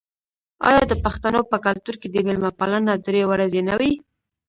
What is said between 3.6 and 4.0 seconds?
نه وي؟